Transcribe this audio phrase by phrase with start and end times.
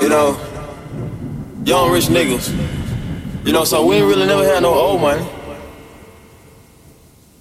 [0.00, 0.36] You know,
[1.64, 2.50] young rich niggas.
[3.44, 5.26] You know, so we ain't really never had no old money.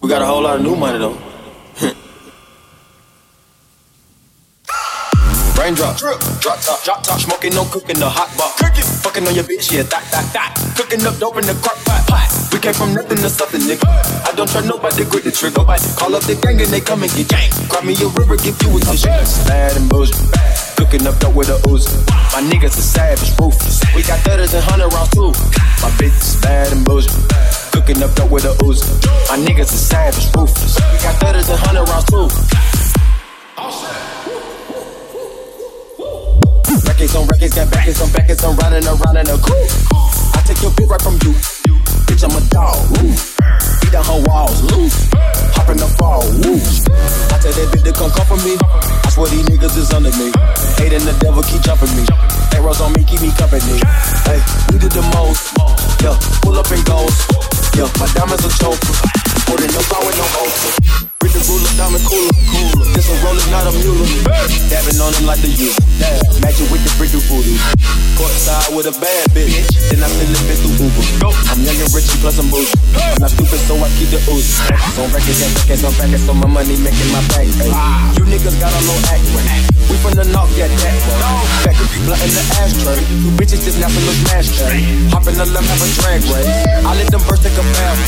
[0.00, 1.16] We got a whole lot of new money though.
[5.60, 8.60] Raindrop, drip, drop top, drop top, smoking, no cooking, the hot box.
[8.60, 10.56] Cooking, fucking on your bitch, yeah, that, that, that.
[10.76, 12.26] Cooking up dope in the crock pot, pot.
[12.52, 13.86] We came from nothing to something, nigga.
[14.26, 15.58] I don't trust nobody, grip the trigger.
[15.58, 17.50] Nobody call up the gang and they come and get gang.
[17.68, 19.08] Grab me a river, give you a tissue.
[19.46, 20.18] Bad and bullshit.
[20.82, 21.94] Cooking up dope with a Uzi.
[22.34, 23.80] My niggas are savage, ruthless.
[23.94, 25.30] We got thudders and hundred rounds too.
[25.78, 27.14] My bitch is bad and bullshit.
[27.70, 28.90] Cooking up dope with a Uzi.
[29.30, 30.74] My niggas are savage, ruthless.
[30.74, 32.26] We got thudders and hundred rounds too.
[36.82, 39.70] Records on records, got backers on backers, I'm riding around in a coupe.
[40.34, 41.30] I take your bitch right from you.
[42.10, 42.74] Bitch, I'm a dog.
[42.98, 43.14] Ooh.
[43.86, 44.58] Beat down her walls.
[44.66, 44.98] Loose.
[58.32, 59.01] Yeah, my diamonds
[63.52, 64.08] not a mule.
[64.72, 65.68] Dabbing on him like the you.
[66.40, 67.52] Magic with the do voodoo.
[68.16, 69.68] Courtside with a bad bitch.
[69.92, 71.04] Then I still live it through Uber.
[71.52, 72.72] I'm young and rich, plus I'm bougie.
[72.96, 74.56] I'm not stupid, so I keep the ooze.
[74.96, 77.52] On records and records, on records, so my money making my bank.
[77.60, 77.68] Hey.
[78.16, 79.20] You niggas got a low act.
[79.92, 81.12] We from the north, yeah, that way.
[81.68, 81.76] Back
[82.08, 83.04] blunt in the ashtray.
[83.20, 84.80] Two bitches just napping the smash tray.
[85.12, 86.48] Hop in the limb, have a drag race.
[86.88, 88.00] I let them burst take a bath.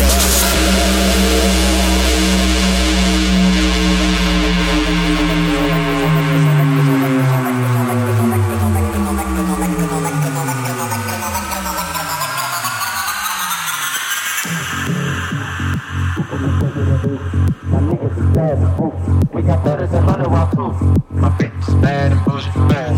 [18.45, 21.15] We got thudders and hundred round too.
[21.15, 22.94] My bitch is bad and bullshit, bad.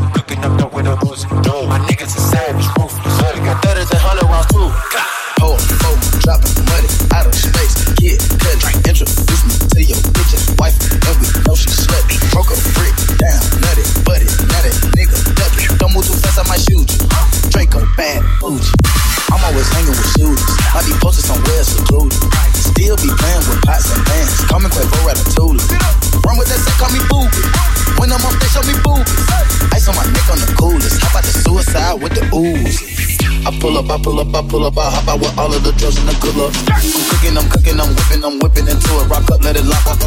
[33.61, 35.73] Pull up, I pull up, I pull up, I hop out with all of the
[35.77, 36.53] drugs and the good luck.
[36.69, 39.07] I'm cooking, I'm cooking, I'm whipping, I'm whipping into it.
[39.09, 40.01] Rock up, let it lock, lock.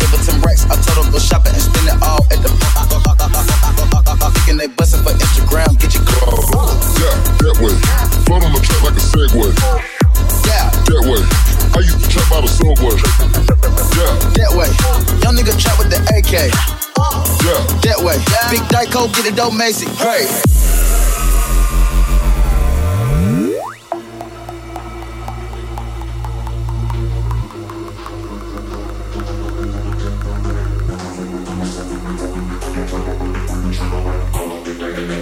[0.00, 2.50] Give it 10 racks, I told them go shopping and spend it all at the
[4.34, 6.38] Thinking they bustin' for Instagram, get your girl.
[7.00, 7.14] Yeah,
[7.44, 7.74] that way.
[8.26, 9.50] Float on the track like a Segway.
[10.46, 11.22] Yeah, That way.
[11.76, 12.96] I used to trap out of subway.
[13.96, 14.68] Yeah, that way.
[15.22, 16.50] Young nigga trap with the AK.
[17.44, 17.60] yeah.
[17.84, 18.16] That way.
[18.50, 19.86] Big Dyko, get it dope, Macy.
[20.00, 20.57] Great.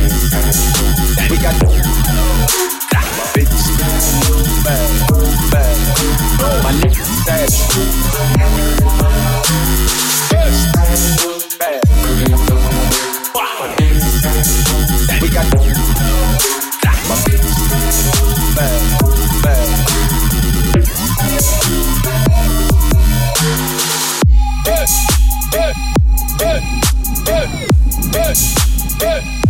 [0.00, 0.06] We
[1.36, 1.52] got
[3.34, 3.66] bitches,
[4.64, 4.88] bad,
[5.52, 5.76] bad.
[6.64, 7.58] My niggas savage.
[10.30, 10.62] Bitches,
[11.58, 11.80] bad.
[15.20, 15.46] We got
[17.08, 17.60] my bitches,
[18.56, 18.80] bad,
[19.42, 19.68] bad.
[24.64, 24.94] Bitch,
[25.52, 25.78] bitch,
[26.38, 26.64] bitch,
[28.12, 28.42] bitch,
[28.98, 29.49] bitch.